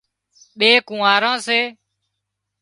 [0.57, 1.59] ٻي ڪونئاران سي